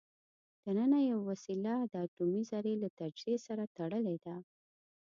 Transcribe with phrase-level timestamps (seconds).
[0.65, 4.35] دننه یوه وسیله د اټومي ذرې له تجزیې سره تړلې ده.